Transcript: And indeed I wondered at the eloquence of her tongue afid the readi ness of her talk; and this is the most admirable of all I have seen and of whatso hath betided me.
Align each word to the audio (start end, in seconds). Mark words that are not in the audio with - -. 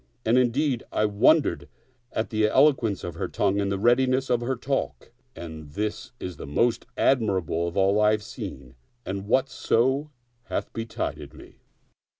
And 0.25 0.35
indeed 0.39 0.81
I 0.91 1.05
wondered 1.05 1.69
at 2.11 2.31
the 2.31 2.47
eloquence 2.47 3.03
of 3.03 3.13
her 3.13 3.27
tongue 3.27 3.59
afid 3.61 3.69
the 3.71 3.77
readi 3.77 4.07
ness 4.07 4.31
of 4.31 4.41
her 4.41 4.55
talk; 4.55 5.11
and 5.35 5.73
this 5.73 6.11
is 6.19 6.37
the 6.37 6.47
most 6.47 6.87
admirable 6.97 7.67
of 7.67 7.77
all 7.77 7.99
I 8.01 8.09
have 8.09 8.23
seen 8.23 8.73
and 9.05 9.19
of 9.19 9.25
whatso 9.27 10.09
hath 10.45 10.73
betided 10.73 11.35
me. 11.35 11.59